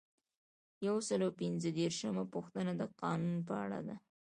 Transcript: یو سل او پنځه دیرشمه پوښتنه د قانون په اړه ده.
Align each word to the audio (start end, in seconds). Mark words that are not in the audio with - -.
یو 0.87 0.97
سل 1.07 1.19
او 1.27 1.31
پنځه 1.39 1.69
دیرشمه 1.77 2.23
پوښتنه 2.33 2.71
د 2.77 2.81
قانون 3.01 3.35
په 3.47 3.53
اړه 3.63 3.79
ده. 3.87 3.95